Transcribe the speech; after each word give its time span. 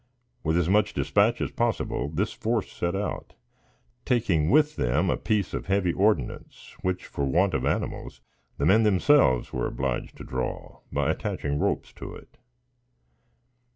With 0.43 0.57
as 0.57 0.67
much 0.67 0.95
dispatch 0.95 1.41
as 1.41 1.51
possible, 1.51 2.09
this 2.09 2.33
force 2.33 2.71
set 2.71 2.95
out, 2.95 3.33
taking 4.03 4.49
with 4.49 4.75
them 4.75 5.11
a 5.11 5.15
piece 5.15 5.53
of 5.53 5.67
heavy 5.67 5.93
ordnance, 5.93 6.75
which, 6.81 7.05
for 7.05 7.23
want 7.23 7.53
of 7.53 7.67
animals, 7.67 8.19
the 8.57 8.65
men 8.65 8.81
themselves 8.81 9.53
were 9.53 9.67
obliged 9.67 10.17
to 10.17 10.23
draw, 10.23 10.79
by 10.91 11.11
attaching 11.11 11.59
ropes 11.59 11.93
to 11.93 12.15
it. 12.15 12.37